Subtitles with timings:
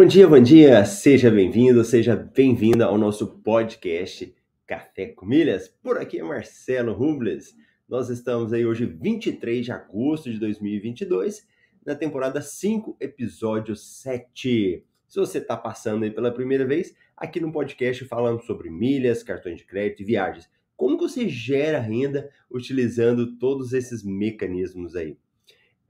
[0.00, 4.34] Bom dia, bom dia, seja bem-vindo, seja bem-vinda ao nosso podcast
[4.66, 5.68] Café com Milhas.
[5.68, 7.54] Por aqui é Marcelo Rubles.
[7.86, 11.46] Nós estamos aí hoje, 23 de agosto de 2022,
[11.84, 14.82] na temporada 5, episódio 7.
[15.06, 19.58] Se você está passando aí pela primeira vez, aqui no podcast falamos sobre milhas, cartões
[19.58, 20.48] de crédito e viagens.
[20.78, 25.18] Como você gera renda utilizando todos esses mecanismos aí?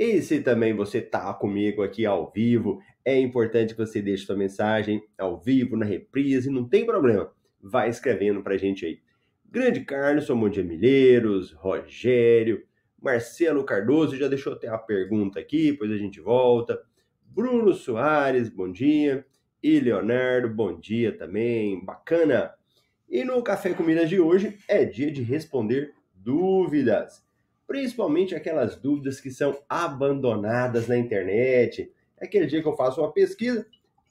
[0.00, 4.34] E se também você está comigo aqui ao vivo, é importante que você deixe sua
[4.34, 7.30] mensagem ao vivo, na reprise, não tem problema.
[7.62, 8.98] Vai escrevendo para a gente aí.
[9.44, 12.62] Grande Carlos, bom dia Milheiros, Rogério,
[12.98, 16.80] Marcelo Cardoso, já deixou até a pergunta aqui, depois a gente volta.
[17.26, 19.26] Bruno Soares, bom dia.
[19.62, 22.54] E Leonardo, bom dia também, bacana.
[23.06, 27.22] E no Café com Milhas de hoje é dia de responder dúvidas
[27.70, 31.88] principalmente aquelas dúvidas que são abandonadas na internet.
[32.20, 33.64] É aquele dia que eu faço uma pesquisa,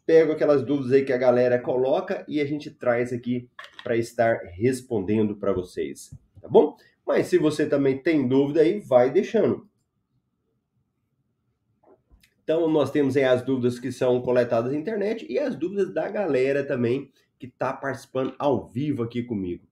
[0.06, 3.50] pego aquelas dúvidas aí que a galera coloca e a gente traz aqui
[3.84, 6.78] para estar respondendo para vocês, tá bom?
[7.06, 9.68] Mas se você também tem dúvida aí, vai deixando.
[12.42, 16.08] Então, nós temos aí as dúvidas que são coletadas na internet e as dúvidas da
[16.08, 19.68] galera também que está participando ao vivo aqui comigo.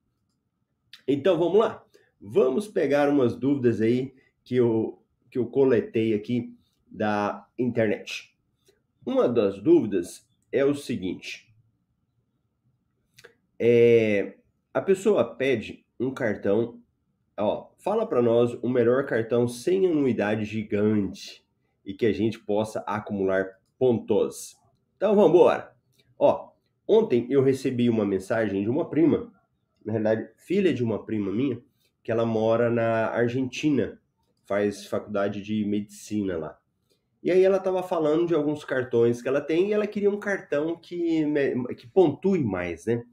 [1.08, 1.87] Então, vamos lá.
[2.20, 6.56] Vamos pegar umas dúvidas aí que eu, que eu coletei aqui
[6.88, 8.36] da internet.
[9.06, 11.54] Uma das dúvidas é o seguinte:
[13.60, 14.36] é,
[14.74, 16.82] a pessoa pede um cartão,
[17.38, 21.46] ó, fala para nós o melhor cartão sem anuidade gigante
[21.86, 24.58] e que a gente possa acumular pontos.
[24.96, 25.76] Então vamos embora.
[26.18, 26.52] Ó,
[26.88, 29.32] ontem eu recebi uma mensagem de uma prima,
[29.86, 31.62] na verdade, filha de uma prima minha,
[32.08, 34.00] que ela mora na Argentina,
[34.46, 36.58] faz faculdade de medicina lá.
[37.22, 40.18] E aí ela estava falando de alguns cartões que ela tem e ela queria um
[40.18, 41.26] cartão que,
[41.78, 43.04] que pontue mais, né?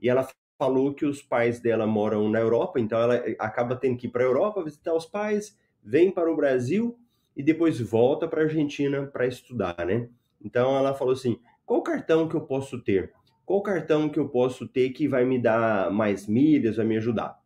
[0.00, 0.26] E ela
[0.58, 4.22] falou que os pais dela moram na Europa, então ela acaba tendo que ir para
[4.22, 5.54] a Europa visitar os pais,
[5.84, 6.98] vem para o Brasil
[7.36, 10.08] e depois volta para a Argentina para estudar, né?
[10.42, 13.12] Então ela falou assim: qual cartão que eu posso ter?
[13.44, 17.38] Qual cartão que eu posso ter que vai me dar mais milhas, vai me ajudar?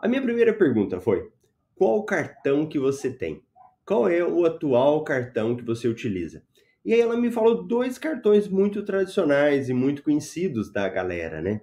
[0.00, 1.30] A minha primeira pergunta foi:
[1.74, 3.42] qual cartão que você tem?
[3.84, 6.42] Qual é o atual cartão que você utiliza?
[6.82, 11.60] E aí ela me falou dois cartões muito tradicionais e muito conhecidos da galera, né?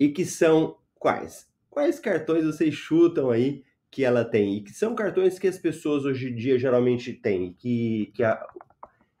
[0.00, 1.46] E que são quais?
[1.68, 4.56] Quais cartões vocês chutam aí que ela tem?
[4.56, 8.42] E que são cartões que as pessoas hoje em dia geralmente têm, que, que a,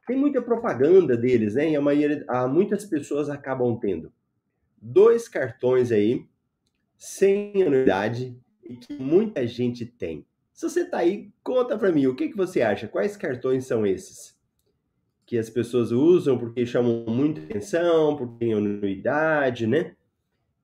[0.06, 1.70] tem muita propaganda deles, né?
[1.70, 4.10] E a maioria, a, muitas pessoas acabam tendo.
[4.80, 6.24] Dois cartões aí,
[6.96, 8.34] sem anuidade,
[8.68, 10.26] e que muita gente tem.
[10.52, 12.88] Se você está aí, conta para mim, o que, que você acha?
[12.88, 14.36] Quais cartões são esses?
[15.24, 19.94] Que as pessoas usam porque chamam muita atenção, porque tem anuidade, né?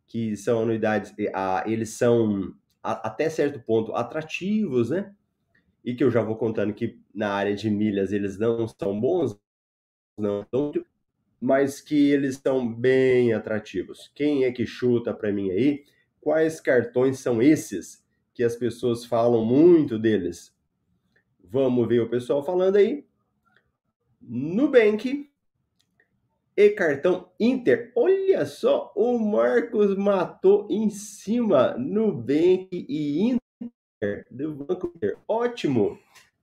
[0.07, 1.13] Que são anuidades,
[1.67, 5.13] eles são até certo ponto atrativos, né?
[5.85, 9.39] E que eu já vou contando que na área de milhas eles não são bons,
[10.19, 10.47] não
[11.43, 14.13] mas que eles são bem atrativos.
[14.15, 15.85] Quem é que chuta para mim aí?
[16.23, 18.03] Quais cartões são esses
[18.33, 20.55] que as pessoas falam muito deles.
[21.45, 23.05] Vamos ver o pessoal falando aí.
[24.23, 25.29] Nubank
[26.57, 27.93] e cartão Inter.
[27.95, 35.19] Olha só, o Marcos matou em cima Nubank e Inter do Banco Inter.
[35.27, 35.99] Ótimo.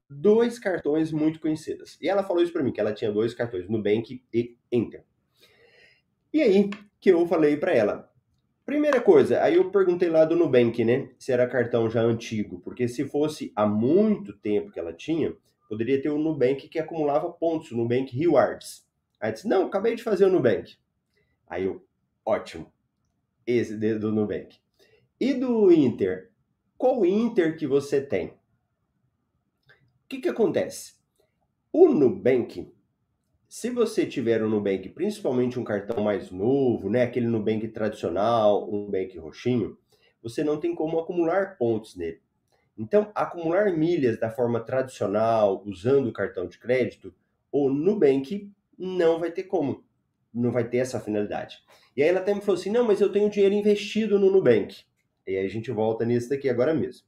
[0.10, 1.98] Dois cartões muito conhecidos.
[2.02, 5.06] E ela falou isso para mim, que ela tinha dois cartões, Nubank e Inter.
[6.34, 6.70] E aí
[7.00, 8.09] que eu falei para ela,
[8.70, 11.10] Primeira coisa, aí eu perguntei lá do Nubank, né?
[11.18, 15.36] Se era cartão já antigo, porque se fosse há muito tempo que ela tinha,
[15.68, 18.88] poderia ter o Nubank que acumulava pontos, o Nubank Rewards.
[19.20, 20.78] Aí disse, não, acabei de fazer o Nubank.
[21.48, 21.84] Aí eu,
[22.24, 22.72] ótimo,
[23.44, 24.60] esse do Nubank.
[25.20, 26.30] E do Inter?
[26.78, 28.28] Qual Inter que você tem?
[28.28, 28.34] O
[30.08, 30.94] que que acontece?
[31.74, 32.72] O Nubank,
[33.50, 38.84] se você tiver um Nubank, principalmente um cartão mais novo, né, aquele Nubank tradicional, um
[38.84, 39.76] Nubank roxinho,
[40.22, 42.22] você não tem como acumular pontos nele.
[42.78, 47.12] Então, acumular milhas da forma tradicional, usando o cartão de crédito,
[47.52, 49.84] o Nubank não vai ter como.
[50.32, 51.58] Não vai ter essa finalidade.
[51.98, 54.84] E aí ela até me falou assim: não, mas eu tenho dinheiro investido no Nubank.
[55.26, 57.08] E aí a gente volta nisso daqui agora mesmo.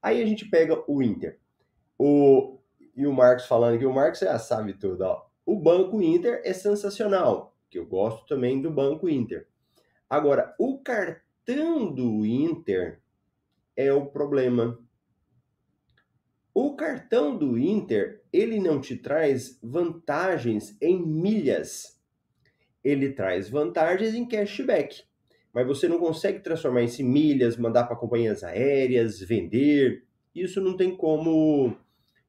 [0.00, 1.40] Aí a gente pega o Inter.
[1.98, 2.58] O,
[2.96, 5.25] e o Marcos falando que o Marcos já sabe tudo, ó.
[5.46, 9.46] O Banco Inter é sensacional, que eu gosto também do Banco Inter.
[10.10, 13.00] Agora, o cartão do Inter
[13.76, 14.76] é o problema.
[16.52, 21.96] O cartão do Inter, ele não te traz vantagens em milhas.
[22.82, 25.04] Ele traz vantagens em cashback.
[25.54, 30.04] Mas você não consegue transformar isso em milhas, mandar para companhias aéreas, vender.
[30.34, 31.76] Isso não tem como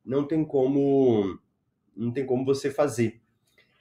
[0.05, 1.37] não tem como
[1.97, 3.19] não tem como você fazer.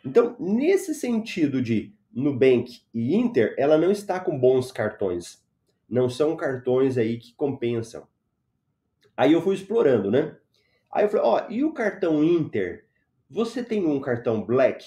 [0.04, 5.44] Então, nesse sentido de Nubank e Inter, ela não está com bons cartões.
[5.88, 8.06] Não são cartões aí que compensam.
[9.16, 10.36] Aí eu fui explorando, né?
[10.90, 12.86] Aí eu falei, ó, e o cartão Inter?
[13.28, 14.84] Você tem um cartão Black?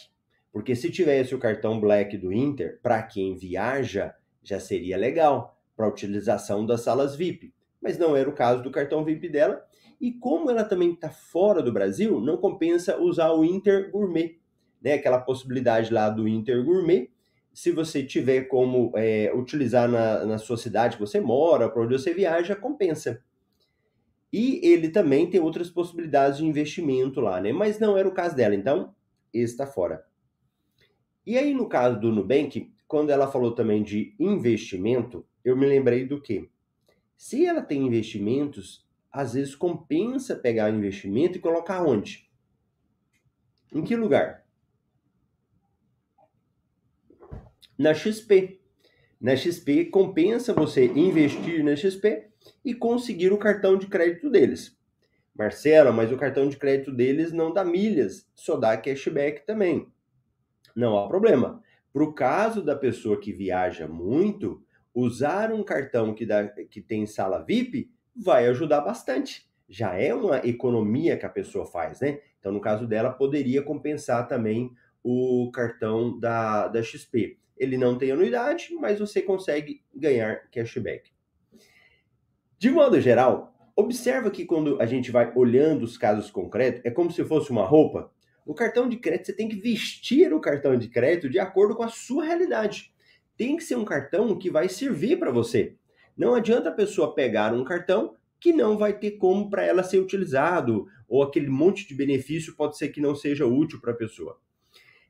[0.52, 5.88] Porque se tivesse o cartão Black do Inter, para quem viaja, já seria legal para
[5.88, 7.54] utilização das salas VIP.
[7.82, 9.66] Mas não era o caso do cartão VIP dela.
[10.00, 14.40] E como ela também está fora do Brasil, não compensa usar o Inter Gourmet,
[14.82, 14.94] né?
[14.94, 17.10] Aquela possibilidade lá do Inter Gourmet.
[17.54, 21.98] Se você tiver como é, utilizar na, na sua cidade que você mora, para onde
[21.98, 23.22] você viaja, compensa.
[24.32, 27.52] E ele também tem outras possibilidades de investimento lá, né?
[27.52, 28.94] Mas não era o caso dela, então
[29.34, 30.06] está fora.
[31.26, 36.06] E aí, no caso do Nubank, quando ela falou também de investimento, eu me lembrei
[36.06, 36.50] do que?
[37.18, 42.30] Se ela tem investimentos, às vezes compensa pegar o investimento e colocar onde?
[43.74, 44.46] Em que lugar?
[47.78, 48.60] Na XP.
[49.20, 52.30] Na XP compensa você investir na XP
[52.64, 54.78] e conseguir o cartão de crédito deles.
[55.36, 59.88] Marcela, mas o cartão de crédito deles não dá milhas, só dá cashback também.
[60.76, 61.64] Não há problema.
[61.92, 64.62] Para o caso da pessoa que viaja muito,
[64.94, 69.50] usar um cartão que, dá, que tem sala VIP vai ajudar bastante.
[69.68, 72.20] Já é uma economia que a pessoa faz, né?
[72.40, 74.72] Então, no caso dela, poderia compensar também
[75.04, 77.38] o cartão da, da XP.
[77.58, 81.12] Ele não tem anuidade, mas você consegue ganhar cashback.
[82.58, 87.12] De modo geral, observa que quando a gente vai olhando os casos concretos, é como
[87.12, 88.12] se fosse uma roupa.
[88.46, 91.84] O cartão de crédito, você tem que vestir o cartão de crédito de acordo com
[91.84, 92.94] a sua realidade.
[93.38, 95.78] Tem que ser um cartão que vai servir para você.
[96.20, 100.00] Não adianta a pessoa pegar um cartão que não vai ter como para ela ser
[100.00, 104.38] utilizado, ou aquele monte de benefício pode ser que não seja útil para a pessoa.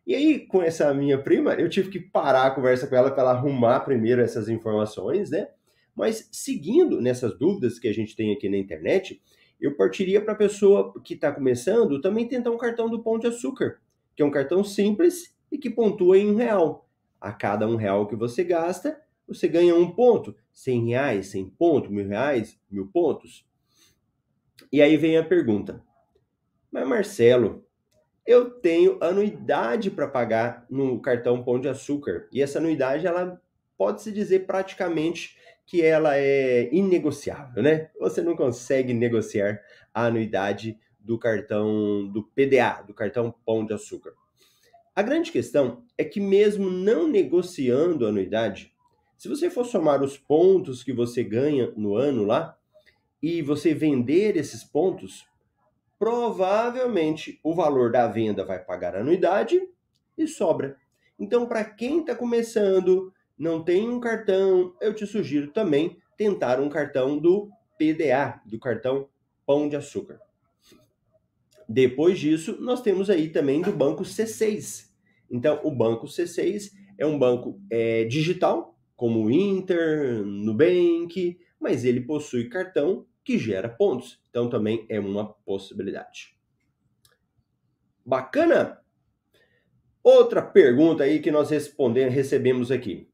[0.05, 3.23] E aí, com essa minha prima, eu tive que parar a conversa com ela para
[3.23, 5.47] ela arrumar primeiro essas informações, né?
[5.95, 9.19] Mas seguindo nessas dúvidas que a gente tem aqui na internet,
[9.59, 13.25] eu partiria para a pessoa que está começando também tentar um cartão do Pão de
[13.25, 13.79] Açúcar,
[14.15, 16.87] que é um cartão simples e que pontua em um real.
[17.19, 20.35] A cada um real que você gasta, você ganha um ponto.
[20.51, 23.45] 100 reais, 100 pontos, mil reais, mil pontos.
[24.71, 25.81] E aí vem a pergunta.
[26.71, 27.65] Mas Marcelo,
[28.25, 32.27] eu tenho anuidade para pagar no cartão Pão de Açúcar.
[32.31, 33.41] E essa anuidade, ela
[33.77, 37.89] pode-se dizer praticamente que ela é inegociável, né?
[37.99, 39.61] Você não consegue negociar
[39.93, 44.13] a anuidade do cartão do PDA, do cartão Pão de Açúcar.
[44.95, 48.73] A grande questão é que mesmo não negociando a anuidade,
[49.19, 52.57] se você for somar os pontos que você ganha no ano lá
[53.21, 55.27] e você vender esses pontos,
[55.99, 59.61] provavelmente o valor da venda vai pagar a anuidade
[60.17, 60.77] e sobra.
[61.19, 66.69] Então, para quem está começando, não tem um cartão, eu te sugiro também tentar um
[66.69, 69.09] cartão do PDA, do cartão
[69.45, 70.21] Pão de Açúcar.
[71.67, 74.87] Depois disso, nós temos aí também do banco C6.
[75.29, 82.01] Então, o banco C6 é um banco é, digital, como o Inter, Nubank, mas ele
[82.01, 84.21] possui cartão que gera pontos.
[84.29, 86.37] Então, também é uma possibilidade.
[88.05, 88.81] Bacana?
[90.03, 93.09] Outra pergunta aí que nós respondemos, recebemos aqui.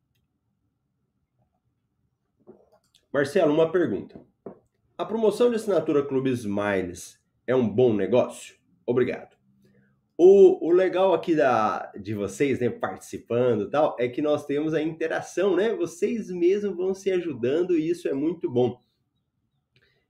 [3.13, 4.19] Marcelo, uma pergunta.
[4.97, 8.55] A promoção de assinatura Clube Smiles é um bom negócio?
[8.87, 9.34] Obrigado.
[10.17, 14.73] O, o legal aqui da, de vocês, né, participando e tal, é que nós temos
[14.73, 15.75] a interação, né?
[15.75, 18.79] Vocês mesmos vão se ajudando e isso é muito bom.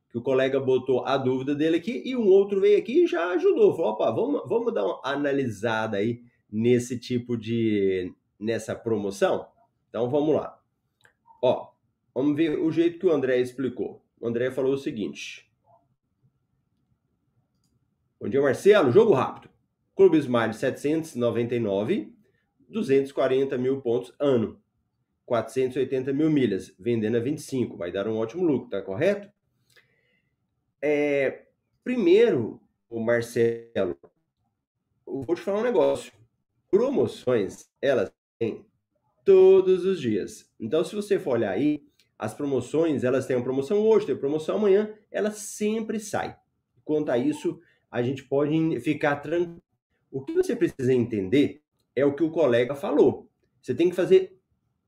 [0.09, 3.31] Que o colega botou a dúvida dele aqui e um outro veio aqui e já
[3.31, 3.75] ajudou.
[3.75, 6.21] Falou, opa, vamos, vamos dar uma analisada aí
[6.51, 8.13] nesse tipo de...
[8.39, 9.47] nessa promoção?
[9.89, 10.59] Então, vamos lá.
[11.41, 11.75] Ó,
[12.15, 14.01] Vamos ver o jeito que o André explicou.
[14.21, 15.51] O André falou o seguinte.
[18.17, 18.89] Bom dia, Marcelo.
[18.89, 19.49] Jogo rápido.
[19.95, 22.13] Clube Smile 799,
[22.69, 24.59] 240 mil pontos ano.
[25.25, 27.77] 480 mil milhas, vendendo a 25.
[27.77, 29.27] Vai dar um ótimo lucro, tá correto?
[30.81, 31.45] É,
[31.83, 33.97] primeiro, o Marcelo,
[35.05, 36.11] vou te falar um negócio.
[36.69, 38.65] Promoções, elas têm
[39.23, 40.51] todos os dias.
[40.59, 41.87] Então, se você for olhar aí,
[42.19, 46.37] as promoções, elas têm uma promoção hoje, tem promoção amanhã, ela sempre sai.
[46.83, 47.59] quanto a isso,
[47.89, 49.64] a gente pode ficar tranquilo.
[50.15, 51.61] O que você precisa entender
[51.93, 53.29] é o que o colega falou.
[53.61, 54.39] Você tem que fazer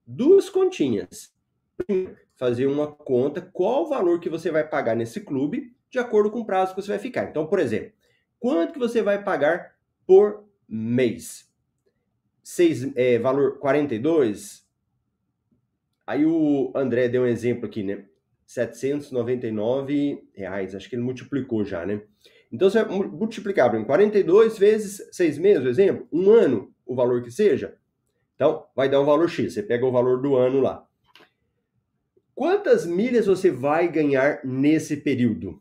[0.05, 1.35] duas continhas.
[2.33, 6.39] Fazer uma conta, qual o valor que você vai pagar nesse clube, de acordo com
[6.39, 7.25] o prazo que você vai ficar.
[7.25, 7.91] Então, por exemplo,
[8.39, 11.51] quanto que você vai pagar por mês?
[12.41, 14.65] Seis, é, valor 42?
[16.05, 18.05] Aí o André deu um exemplo aqui, né?
[18.45, 22.01] 799 reais, acho que ele multiplicou já, né?
[22.51, 27.21] Então você vai multiplicar em 42 vezes 6 meses, por exemplo, um ano, o valor
[27.21, 27.77] que seja.
[28.35, 29.53] Então, vai dar um valor X.
[29.53, 30.87] Você pega o valor do ano lá.
[32.35, 35.59] Quantas milhas você vai ganhar nesse período?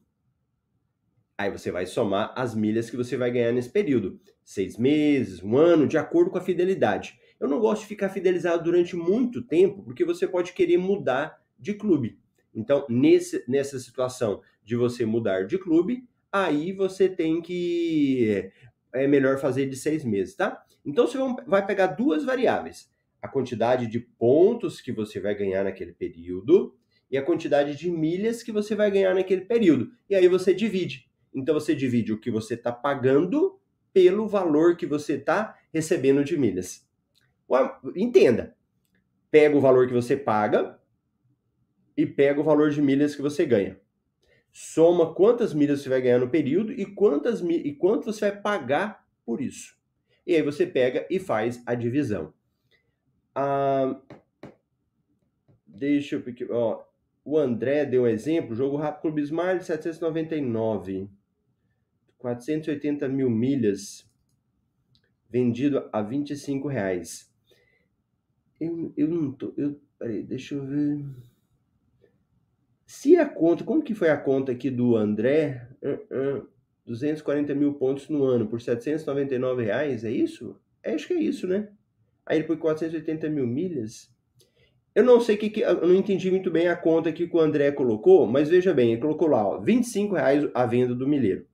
[1.38, 4.20] Aí você vai somar as milhas que você vai ganhar nesse período.
[4.44, 7.18] Seis meses, um ano, de acordo com a fidelidade.
[7.40, 11.72] Eu não gosto de ficar fidelizado durante muito tempo, porque você pode querer mudar de
[11.72, 12.18] clube.
[12.54, 16.06] Então, nesse, nessa situação de você mudar de clube,
[16.44, 18.50] aí você tem que.
[18.92, 20.64] É melhor fazer de seis meses, tá?
[20.84, 22.90] Então você vai pegar duas variáveis:
[23.20, 26.76] a quantidade de pontos que você vai ganhar naquele período
[27.10, 29.92] e a quantidade de milhas que você vai ganhar naquele período.
[30.08, 31.08] E aí você divide.
[31.34, 33.60] Então você divide o que você está pagando
[33.92, 36.86] pelo valor que você está recebendo de milhas.
[37.94, 38.56] Entenda.
[39.30, 40.78] Pega o valor que você paga
[41.96, 43.78] e pega o valor de milhas que você ganha
[44.58, 49.06] soma quantas milhas você vai ganhar no período e quantas e quanto você vai pagar
[49.22, 49.76] por isso.
[50.26, 52.32] E aí você pega e faz a divisão.
[53.34, 54.00] Ah,
[55.66, 56.22] deixa eu
[56.52, 56.82] ó,
[57.22, 61.10] o André deu um exemplo, jogo rápido Clube Smart 799,
[62.16, 64.10] 480 mil milhas,
[65.28, 67.30] vendido a 25 reais.
[68.58, 71.04] Eu, eu não tô, eu, peraí, deixa eu ver.
[72.86, 75.68] Se a conta, como que foi a conta aqui do André?
[75.82, 76.48] Uh, uh,
[76.86, 80.56] 240 mil pontos no ano por 799 reais, é isso?
[80.82, 81.68] É, acho que é isso, né?
[82.24, 84.14] Aí ele põe 480 mil milhas.
[84.94, 87.72] Eu não sei que, que eu não entendi muito bem a conta que o André
[87.72, 91.44] colocou, mas veja bem, ele colocou lá, ó, 25 reais a venda do milheiro.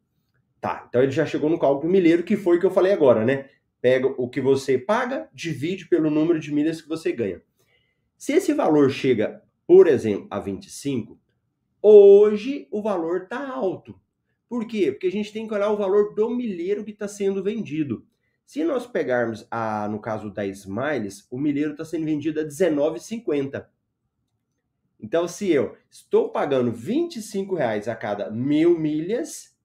[0.61, 3.25] Tá, então ele já chegou no cálculo milheiro, que foi o que eu falei agora,
[3.25, 3.49] né?
[3.81, 7.43] Pega o que você paga, divide pelo número de milhas que você ganha.
[8.17, 11.19] Se esse valor chega, por exemplo, a 25,
[11.85, 14.01] Hoje o valor está alto.
[14.49, 14.93] Por quê?
[14.93, 18.07] Porque a gente tem que olhar o valor do milheiro que está sendo vendido.
[18.47, 23.67] Se nós pegarmos, a, no caso da Smiles, o milheiro está sendo vendido a R$19,50.
[25.01, 29.57] Então, se eu estou pagando 25,00 reais a cada mil milhas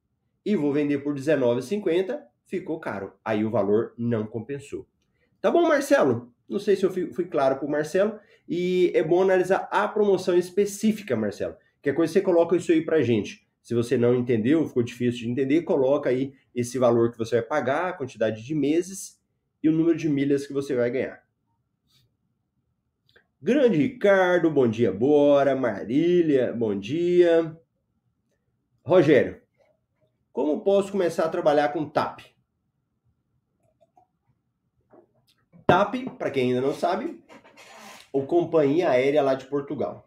[0.44, 3.14] e vou vender por R$19,50, ficou caro.
[3.24, 4.88] Aí o valor não compensou.
[5.40, 6.34] Tá bom, Marcelo?
[6.50, 8.20] Não sei se eu fui, fui claro para o Marcelo.
[8.50, 11.56] E é bom analisar a promoção específica, Marcelo.
[11.88, 13.48] Qualquer coisa você coloca isso aí pra gente.
[13.62, 17.46] Se você não entendeu, ficou difícil de entender, coloca aí esse valor que você vai
[17.46, 19.22] pagar, a quantidade de meses
[19.64, 21.24] e o número de milhas que você vai ganhar.
[23.42, 25.56] Grande Ricardo, bom dia, bora.
[25.56, 27.58] Marília, bom dia.
[28.84, 29.42] Rogério,
[30.34, 32.20] como posso começar a trabalhar com TAP?
[35.66, 37.24] TAP, para quem ainda não sabe,
[38.12, 40.07] ou Companhia Aérea lá de Portugal.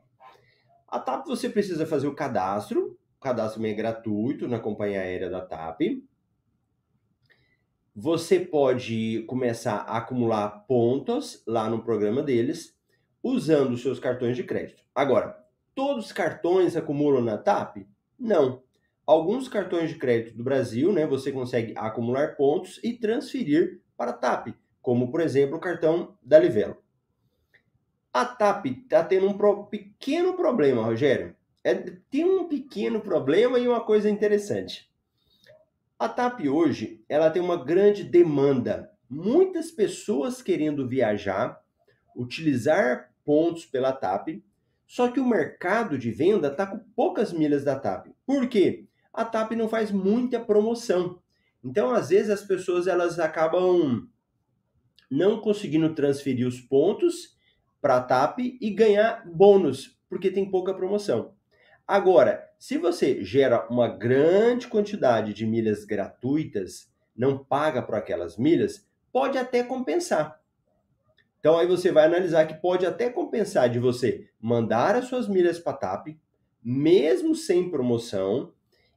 [0.91, 5.41] A TAP você precisa fazer o cadastro, o cadastro é gratuito na companhia aérea da
[5.41, 6.03] TAP.
[7.95, 12.77] Você pode começar a acumular pontos lá no programa deles,
[13.23, 14.83] usando os seus cartões de crédito.
[14.93, 15.39] Agora,
[15.77, 17.87] todos os cartões acumulam na TAP?
[18.19, 18.65] Não.
[19.07, 24.15] Alguns cartões de crédito do Brasil, né, você consegue acumular pontos e transferir para a
[24.15, 24.49] TAP,
[24.83, 26.77] como por exemplo o cartão da Livelo.
[28.13, 31.37] A TAP está tendo um pro, pequeno problema, Rogério.
[31.63, 34.91] É, tem um pequeno problema e uma coisa interessante.
[35.99, 38.91] A TAP hoje ela tem uma grande demanda.
[39.09, 41.63] Muitas pessoas querendo viajar,
[42.17, 44.43] utilizar pontos pela TAP,
[44.87, 48.09] só que o mercado de venda está com poucas milhas da TAP.
[48.27, 48.87] Por quê?
[49.13, 51.21] A TAP não faz muita promoção.
[51.63, 54.09] Então, às vezes, as pessoas elas acabam
[55.09, 57.37] não conseguindo transferir os pontos
[57.81, 61.35] para a TAP e ganhar bônus, porque tem pouca promoção.
[61.87, 68.87] Agora, se você gera uma grande quantidade de milhas gratuitas, não paga por aquelas milhas,
[69.13, 70.41] pode até compensar.
[71.41, 75.59] Então aí você vai analisar que pode até compensar de você mandar as suas milhas
[75.59, 76.09] para a TAP,
[76.63, 78.53] mesmo sem promoção,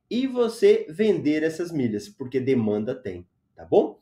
[0.09, 3.25] e você vender essas milhas, porque demanda tem,
[3.55, 3.97] tá bom?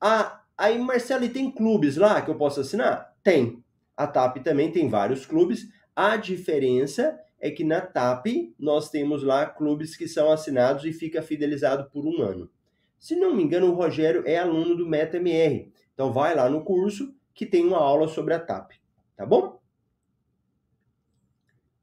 [0.00, 3.16] Ah, aí Marcelo, e tem clubes lá que eu posso assinar?
[3.24, 3.61] Tem.
[3.96, 5.68] A TAP também tem vários clubes.
[5.94, 11.22] A diferença é que na TAP nós temos lá clubes que são assinados e fica
[11.22, 12.50] fidelizado por um ano.
[12.98, 15.72] Se não me engano, o Rogério é aluno do MetaMR.
[15.92, 18.72] Então vai lá no curso que tem uma aula sobre a TAP,
[19.16, 19.60] tá bom?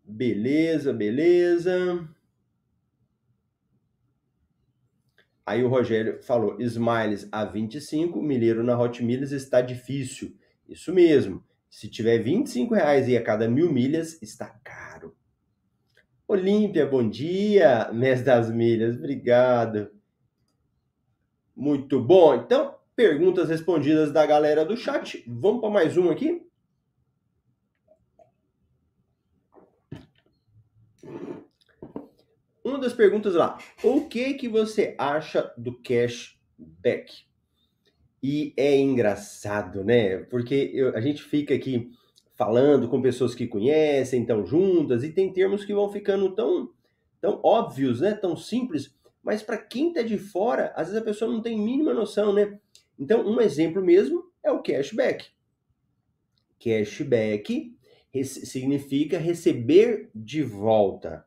[0.03, 2.09] Beleza, beleza.
[5.45, 10.37] Aí o Rogério falou: Smiles a 25, Mineiro na Hot está difícil.
[10.67, 11.43] Isso mesmo.
[11.69, 15.15] Se tiver 25 reais e a cada mil milhas, está caro.
[16.27, 19.91] Olímpia, bom dia, mês das milhas, obrigado.
[21.55, 22.35] Muito bom.
[22.35, 25.23] Então, perguntas respondidas da galera do chat.
[25.27, 26.45] Vamos para mais um aqui?
[32.63, 37.28] Uma das perguntas lá, o que que você acha do cashback?
[38.21, 40.17] E é engraçado, né?
[40.25, 41.91] Porque eu, a gente fica aqui
[42.35, 46.69] falando com pessoas que conhecem, estão juntas, e tem termos que vão ficando tão,
[47.21, 48.13] tão óbvios, né?
[48.13, 51.93] Tão simples, mas para quem está de fora, às vezes a pessoa não tem mínima
[51.93, 52.59] noção, né?
[52.97, 55.27] Então, um exemplo mesmo é o cashback.
[56.59, 57.73] Cashback
[58.23, 61.25] significa receber de volta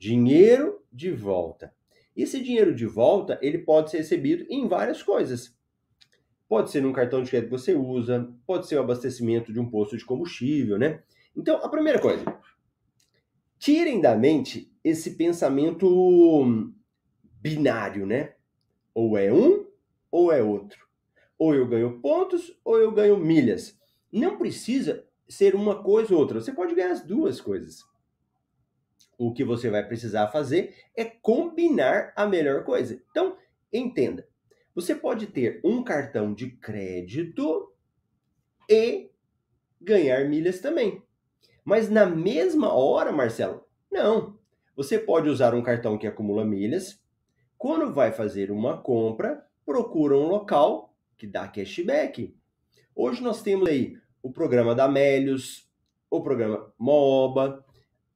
[0.00, 1.74] dinheiro de volta.
[2.16, 5.54] Esse dinheiro de volta, ele pode ser recebido em várias coisas.
[6.50, 9.70] Pode ser num cartão de crédito que você usa, pode ser o abastecimento de um
[9.70, 11.00] posto de combustível, né?
[11.36, 12.24] Então, a primeira coisa,
[13.56, 16.74] tirem da mente esse pensamento
[17.40, 18.34] binário, né?
[18.92, 19.64] Ou é um
[20.10, 20.88] ou é outro.
[21.38, 23.78] Ou eu ganho pontos ou eu ganho milhas.
[24.12, 26.40] Não precisa ser uma coisa ou outra.
[26.40, 27.88] Você pode ganhar as duas coisas
[29.20, 33.02] o que você vai precisar fazer é combinar a melhor coisa.
[33.10, 33.36] Então,
[33.70, 34.26] entenda.
[34.74, 37.72] Você pode ter um cartão de crédito
[38.68, 39.10] e
[39.80, 41.02] ganhar milhas também.
[41.64, 44.38] Mas na mesma hora, Marcelo, não.
[44.76, 47.02] Você pode usar um cartão que acumula milhas.
[47.58, 52.34] Quando vai fazer uma compra, procura um local que dá cashback.
[52.94, 55.68] Hoje nós temos aí o programa da Melios,
[56.08, 57.64] o programa Mooba.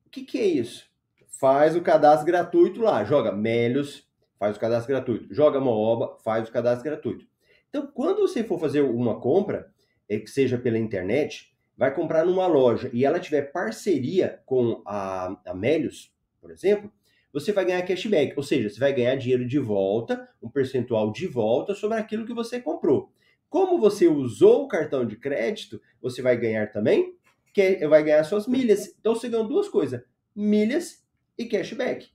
[0.07, 0.95] O que, que é isso?
[1.39, 6.53] faz o cadastro gratuito lá, joga Melios, faz o cadastro gratuito, joga Mooba, faz o
[6.53, 7.27] cadastro gratuito.
[7.69, 9.73] Então, quando você for fazer uma compra,
[10.09, 15.37] é que seja pela internet, vai comprar numa loja e ela tiver parceria com a,
[15.47, 16.93] a Melios, por exemplo,
[17.33, 21.27] você vai ganhar cashback, ou seja, você vai ganhar dinheiro de volta, um percentual de
[21.27, 23.11] volta sobre aquilo que você comprou.
[23.51, 27.17] Como você usou o cartão de crédito, você vai ganhar também,
[27.53, 28.95] que vai ganhar suas milhas.
[29.01, 30.01] Então você ganha duas coisas:
[30.35, 31.05] milhas
[31.37, 32.09] e cashback.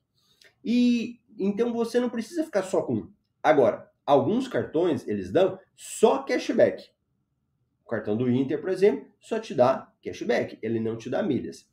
[0.64, 3.12] E então você não precisa ficar só com um.
[3.42, 6.90] Agora, alguns cartões eles dão só cashback.
[7.86, 11.68] O cartão do Inter, por exemplo, só te dá cashback, ele não te dá milhas.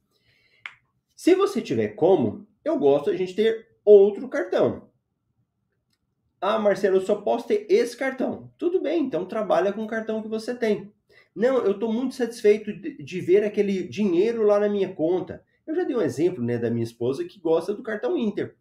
[1.14, 4.88] Se você tiver como, eu gosto a gente ter outro cartão.
[6.40, 8.52] Ah, Marcelo, eu só posso ter esse cartão.
[8.58, 10.92] Tudo bem, então trabalha com o cartão que você tem.
[11.34, 15.42] Não, eu estou muito satisfeito de, de ver aquele dinheiro lá na minha conta.
[15.66, 18.54] Eu já dei um exemplo né, da minha esposa que gosta do cartão Inter.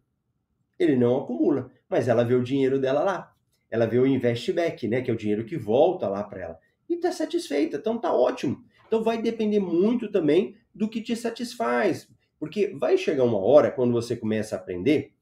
[0.78, 3.34] Ele não acumula, mas ela vê o dinheiro dela lá.
[3.70, 6.58] Ela vê o investback, né, que é o dinheiro que volta lá para ela.
[6.88, 8.64] E está satisfeita, então tá ótimo.
[8.86, 12.08] Então vai depender muito também do que te satisfaz.
[12.38, 15.12] Porque vai chegar uma hora, quando você começa a aprender,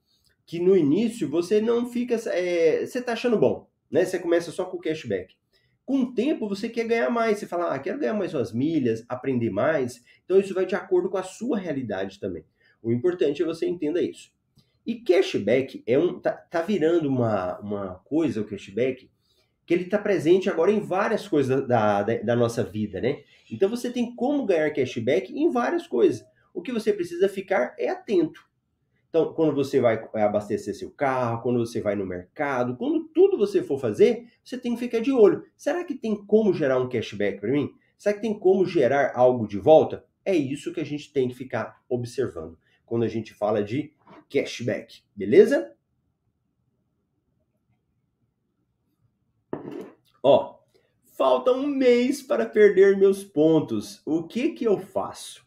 [0.47, 2.15] que no início você não fica.
[2.31, 4.05] É, você está achando bom, né?
[4.05, 5.35] Você começa só com o cashback.
[5.85, 7.39] Com o tempo, você quer ganhar mais.
[7.39, 10.03] Você fala, ah, quero ganhar mais suas milhas, aprender mais.
[10.25, 12.45] Então, isso vai de acordo com a sua realidade também.
[12.83, 14.33] O importante é você entenda isso.
[14.87, 19.11] E cashback é um, tá, tá virando uma, uma coisa, o cashback,
[19.67, 23.23] que ele está presente agora em várias coisas da, da, da, nossa vida, né?
[23.51, 26.25] Então você tem como ganhar cashback em várias coisas.
[26.53, 28.41] O que você precisa ficar é atento.
[29.09, 33.63] Então, quando você vai abastecer seu carro, quando você vai no mercado, quando tudo você
[33.63, 35.45] for fazer, você tem que ficar de olho.
[35.57, 37.71] Será que tem como gerar um cashback para mim?
[37.97, 40.05] Será que tem como gerar algo de volta?
[40.25, 43.93] É isso que a gente tem que ficar observando quando a gente fala de
[44.29, 45.75] cashback, beleza?
[50.23, 50.59] Ó,
[51.17, 54.01] falta um mês para perder meus pontos.
[54.07, 55.47] O que que eu faço?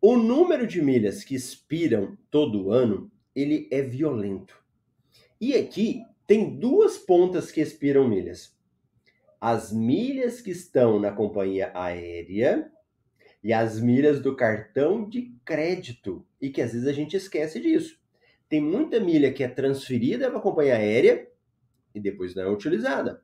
[0.00, 4.62] O número de milhas que expiram todo ano, ele é violento.
[5.40, 8.56] E aqui tem duas pontas que expiram milhas.
[9.40, 12.70] As milhas que estão na companhia aérea
[13.42, 16.26] e as milhas do cartão de crédito.
[16.40, 17.98] E que às vezes a gente esquece disso.
[18.48, 21.28] Tem muita milha que é transferida para a companhia aérea
[21.94, 23.22] e depois não é utilizada.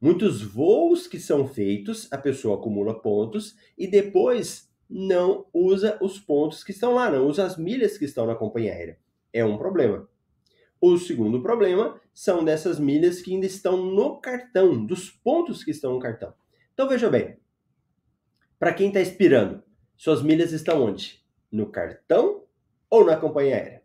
[0.00, 6.62] Muitos voos que são feitos, a pessoa acumula pontos e depois não usa os pontos
[6.62, 8.98] que estão lá, não usa as milhas que estão na companhia aérea.
[9.32, 10.08] É um problema.
[10.80, 15.94] O segundo problema são dessas milhas que ainda estão no cartão, dos pontos que estão
[15.94, 16.32] no cartão.
[16.74, 17.38] Então veja bem,
[18.58, 19.62] para quem está expirando,
[19.96, 21.22] suas milhas estão onde?
[21.50, 22.44] No cartão
[22.88, 23.82] ou na companhia aérea?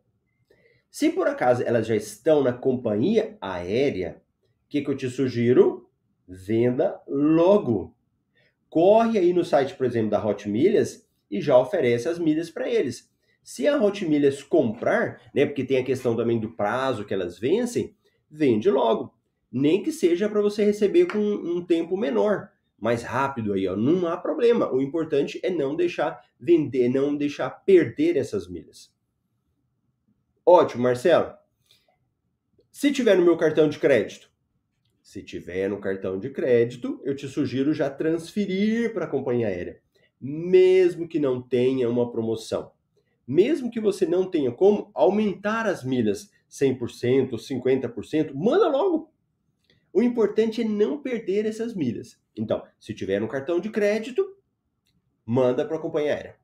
[0.89, 4.21] Se por acaso elas já estão na companhia aérea,
[4.65, 5.89] o que, que eu te sugiro?
[6.27, 7.95] Venda logo.
[8.69, 12.69] Corre aí no site, por exemplo, da Hot Milhas e já oferece as milhas para
[12.69, 13.09] eles.
[13.43, 17.39] Se a Hot Milhas comprar, né, porque tem a questão também do prazo que elas
[17.39, 17.95] vencem,
[18.29, 19.13] vende logo.
[19.51, 22.49] Nem que seja para você receber com um tempo menor,
[22.81, 23.75] mais rápido aí, ó.
[23.75, 24.69] Não há problema.
[24.69, 28.93] O importante é não deixar vender, não deixar perder essas milhas.
[30.45, 31.33] Ótimo, Marcelo.
[32.71, 34.29] Se tiver no meu cartão de crédito,
[35.01, 39.79] se tiver no cartão de crédito, eu te sugiro já transferir para a companhia aérea,
[40.19, 42.71] mesmo que não tenha uma promoção
[43.31, 49.10] mesmo que você não tenha como aumentar as milhas 100%, 50%, manda logo.
[49.93, 52.19] O importante é não perder essas milhas.
[52.35, 54.37] Então, se tiver no cartão de crédito,
[55.25, 56.35] manda para a companhia aérea.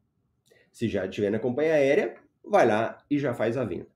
[0.72, 3.88] Se já tiver na companhia aérea, vai lá e já faz a venda.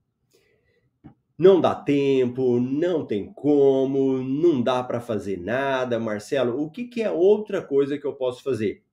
[1.37, 6.61] Não dá tempo, não tem como, não dá para fazer nada, Marcelo.
[6.61, 8.83] O que, que é outra coisa que eu posso fazer?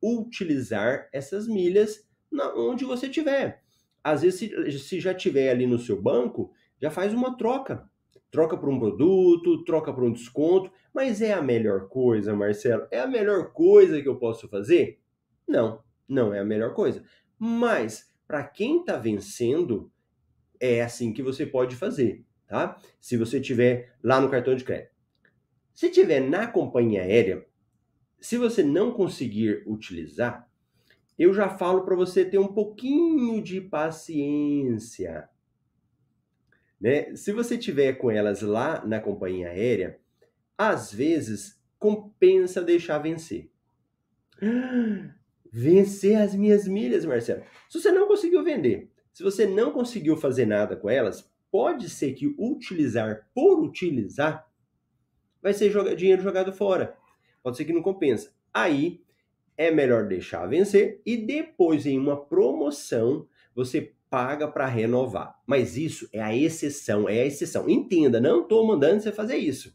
[0.00, 3.62] Utilizar essas milhas na, onde você tiver.
[4.04, 7.90] Às vezes, se, se já tiver ali no seu banco, já faz uma troca.
[8.30, 12.86] Troca por um produto, troca por um desconto, mas é a melhor coisa, Marcelo?
[12.90, 15.00] É a melhor coisa que eu posso fazer?
[15.46, 17.04] Não, não é a melhor coisa.
[17.38, 19.90] Mas, para quem está vencendo,
[20.58, 22.80] é assim que você pode fazer, tá?
[23.00, 24.94] Se você tiver lá no cartão de crédito.
[25.72, 27.46] Se tiver na companhia aérea,
[28.18, 30.48] se você não conseguir utilizar,
[31.18, 35.28] eu já falo para você ter um pouquinho de paciência.
[36.80, 37.14] Né?
[37.14, 39.98] Se você tiver com elas lá na companhia aérea,
[40.56, 43.50] às vezes compensa deixar vencer.
[45.58, 47.42] Vencer as minhas milhas, Marcelo.
[47.70, 52.12] Se você não conseguiu vender, se você não conseguiu fazer nada com elas, pode ser
[52.12, 54.46] que utilizar por utilizar
[55.46, 56.96] vai ser dinheiro jogado fora.
[57.40, 58.34] Pode ser que não compensa.
[58.52, 59.00] Aí
[59.56, 65.38] é melhor deixar vencer e depois, em uma promoção, você paga para renovar.
[65.46, 67.68] Mas isso é a exceção, é a exceção.
[67.68, 69.74] Entenda, não estou mandando você fazer isso.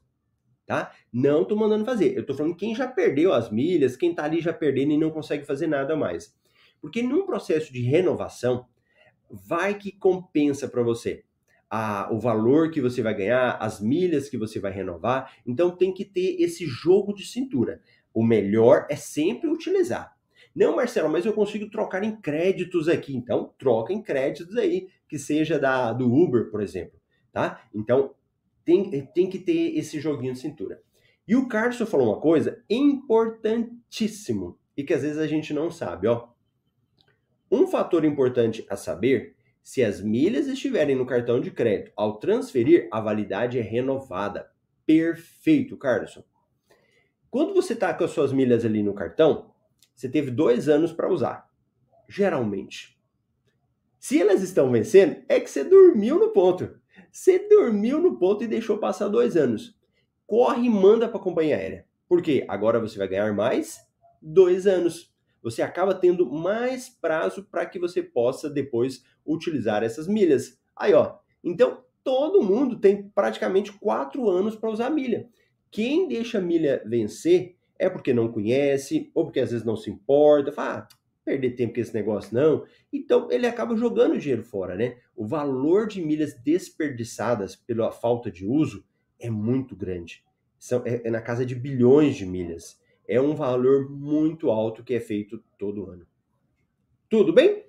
[0.66, 0.92] Tá?
[1.12, 2.16] Não estou mandando fazer.
[2.16, 5.12] Eu estou falando quem já perdeu as milhas, quem está ali já perdendo e não
[5.12, 6.34] consegue fazer nada mais.
[6.82, 8.66] Porque num processo de renovação,
[9.30, 11.24] vai que compensa para você.
[11.70, 15.34] A, o valor que você vai ganhar, as milhas que você vai renovar.
[15.46, 17.82] Então tem que ter esse jogo de cintura.
[18.14, 20.18] O melhor é sempre utilizar.
[20.56, 23.16] Não, Marcelo, mas eu consigo trocar em créditos aqui.
[23.16, 27.00] Então, troca em créditos aí, que seja da, do Uber, por exemplo.
[27.32, 27.62] Tá?
[27.74, 28.14] Então,
[28.66, 30.82] tem, tem que ter esse joguinho de cintura.
[31.28, 36.08] E o Carlos falou uma coisa importantíssimo e que às vezes a gente não sabe,
[36.08, 36.28] ó.
[37.50, 42.88] Um fator importante a saber, se as milhas estiverem no cartão de crédito, ao transferir,
[42.92, 44.50] a validade é renovada.
[44.86, 46.20] Perfeito, Carlos.
[47.30, 49.51] Quando você está com as suas milhas ali no cartão,
[50.02, 51.48] você teve dois anos para usar,
[52.10, 53.00] geralmente.
[54.00, 56.76] Se elas estão vencendo, é que você dormiu no ponto.
[57.12, 59.78] Você dormiu no ponto e deixou passar dois anos.
[60.26, 61.86] Corre e manda para a companhia aérea.
[62.10, 62.44] Por quê?
[62.48, 63.78] Agora você vai ganhar mais
[64.20, 65.14] dois anos.
[65.44, 70.60] Você acaba tendo mais prazo para que você possa depois utilizar essas milhas.
[70.76, 71.20] Aí, ó.
[71.44, 75.30] Então, todo mundo tem praticamente quatro anos para usar milha.
[75.70, 79.90] Quem deixa a milha vencer é porque não conhece, ou porque às vezes não se
[79.90, 80.88] importa, fala, ah,
[81.26, 82.64] perder tempo com esse negócio não.
[82.94, 85.00] Então ele acaba jogando dinheiro fora, né?
[85.16, 88.86] O valor de milhas desperdiçadas pela falta de uso
[89.20, 90.24] é muito grande.
[90.60, 92.80] São, é, é na casa de bilhões de milhas.
[93.08, 96.06] É um valor muito alto que é feito todo ano.
[97.10, 97.66] Tudo bem?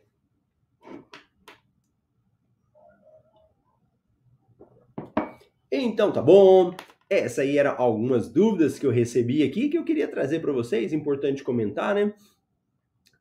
[5.70, 6.76] Então tá bom.
[7.12, 10.94] Essa aí eram algumas dúvidas que eu recebi aqui que eu queria trazer para vocês,
[10.94, 12.14] importante comentar, né?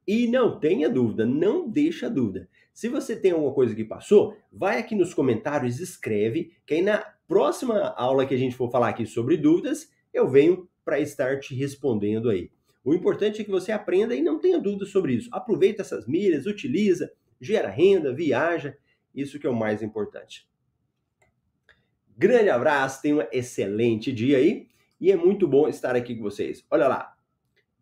[0.08, 2.47] E não tenha dúvida, não deixa dúvida.
[2.73, 6.99] Se você tem alguma coisa que passou, vai aqui nos comentários, escreve, que aí na
[7.27, 11.54] próxima aula que a gente for falar aqui sobre dúvidas, eu venho para estar te
[11.54, 12.49] respondendo aí.
[12.86, 15.27] O importante é que você aprenda e não tenha dúvida sobre isso.
[15.34, 18.73] Aproveita essas milhas, utiliza, gera renda, viaja,
[19.13, 20.49] isso que é o mais importante.
[22.21, 24.67] Grande abraço, tenha um excelente dia aí
[24.99, 26.63] e é muito bom estar aqui com vocês.
[26.69, 27.15] Olha lá,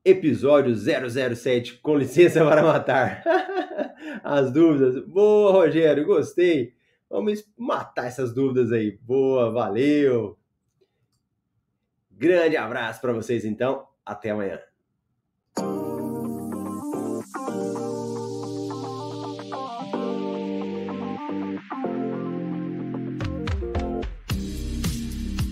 [0.06, 3.21] episódio 007, com licença para matar.
[4.23, 5.06] As dúvidas.
[5.06, 6.73] Boa, Rogério, gostei.
[7.10, 8.97] Vamos matar essas dúvidas aí.
[9.02, 10.39] Boa, valeu.
[12.10, 13.89] Grande abraço para vocês então.
[14.06, 14.69] Até amanhã.